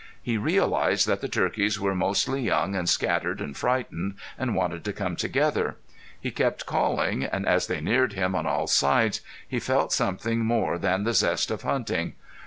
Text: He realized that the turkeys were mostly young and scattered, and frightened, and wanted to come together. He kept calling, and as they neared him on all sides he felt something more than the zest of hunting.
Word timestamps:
He 0.19 0.35
realized 0.35 1.05
that 1.05 1.21
the 1.21 1.27
turkeys 1.29 1.79
were 1.79 1.93
mostly 1.93 2.41
young 2.41 2.75
and 2.75 2.89
scattered, 2.89 3.39
and 3.39 3.55
frightened, 3.55 4.15
and 4.35 4.55
wanted 4.55 4.83
to 4.85 4.93
come 4.93 5.15
together. 5.15 5.75
He 6.19 6.31
kept 6.31 6.65
calling, 6.65 7.23
and 7.23 7.47
as 7.47 7.67
they 7.67 7.81
neared 7.81 8.13
him 8.13 8.33
on 8.33 8.47
all 8.47 8.65
sides 8.65 9.21
he 9.47 9.59
felt 9.59 9.93
something 9.93 10.39
more 10.43 10.79
than 10.79 11.03
the 11.03 11.13
zest 11.13 11.51
of 11.51 11.61
hunting. 11.61 12.13